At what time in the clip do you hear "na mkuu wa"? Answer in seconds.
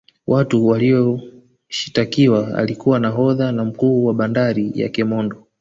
3.51-4.13